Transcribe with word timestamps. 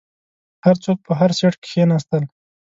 هر 0.65 0.75
څوک 0.83 0.97
په 1.05 1.11
هر 1.19 1.31
سیټ 1.37 1.55
کښیناستل. 1.63 2.23